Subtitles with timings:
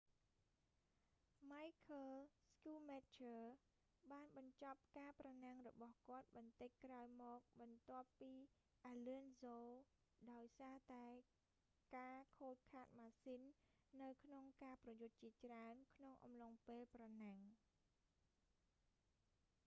[1.51, 2.15] ម៉ៃឃើល
[2.51, 3.43] ស្គូមែចឈើរ
[4.11, 8.33] michael schumacher បានបញ្ចប់ការប្រណាំងរបស់គាត់បន្តិចក្រោយមកបន្ទាប់ពី
[8.87, 11.05] អាឡឹនសូ alonso ដោយសារតែ
[11.97, 13.41] ការខូចខាតម៉ាស៊ីន
[14.03, 17.39] នៅក្នុងការប្រយុទ្ធជាច្រើន ក្នុងអំឡុងពេលប្រណាំង